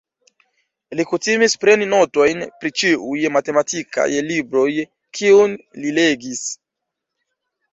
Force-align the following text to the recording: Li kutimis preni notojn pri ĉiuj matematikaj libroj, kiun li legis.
Li 0.99 1.03
kutimis 1.09 1.55
preni 1.65 1.87
notojn 1.91 2.41
pri 2.63 2.71
ĉiuj 2.83 3.19
matematikaj 3.35 4.07
libroj, 4.31 4.67
kiun 5.19 5.55
li 5.85 5.93
legis. 6.01 6.43